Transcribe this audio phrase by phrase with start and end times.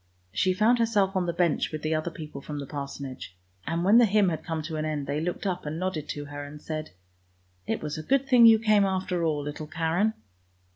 [0.33, 3.37] She found herself on the bench with the other people from the Parsonage.
[3.67, 6.25] And when the hymn had come to an end they looked up and nodded to
[6.25, 6.89] her and said,"
[7.67, 10.15] it was a good thing you came after all, little Karen!